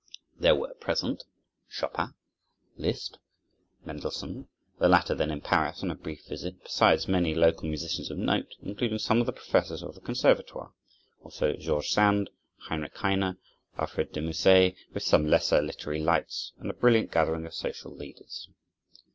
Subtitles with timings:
[0.39, 1.25] There were present
[1.69, 2.15] Chopin,
[2.75, 3.19] Liszt,
[3.85, 4.47] Mendelssohn,
[4.79, 8.55] the latter then in Paris on a brief visit, besides many local musicians of note,
[8.63, 10.71] including some of the professors of the Conservatoire,
[11.23, 13.37] also George Sand, Heinrich Heine,
[13.77, 18.49] Alfred De Musset, with some lesser literary lights, and a brilliant gathering of social leaders.